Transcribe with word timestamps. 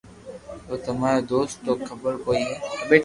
او 0.67 0.73
تماري 0.85 1.21
دوست 1.31 1.55
نو 1.65 1.73
خبر 1.89 2.13
ڪوئي 2.25 2.43
ھي 2.49 2.55